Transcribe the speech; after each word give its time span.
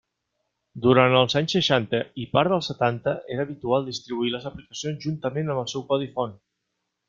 Durant 0.85 1.17
els 1.19 1.35
anys 1.41 1.55
seixanta 1.57 1.99
i 2.23 2.25
part 2.31 2.53
dels 2.55 2.69
setanta 2.71 3.15
era 3.35 3.45
habitual 3.49 3.87
distribuir 3.91 4.35
les 4.37 4.49
aplicacions 4.53 5.07
juntament 5.07 5.53
amb 5.57 5.65
el 5.67 5.73
seu 5.77 5.89
codi 5.93 6.13
font. 6.19 6.39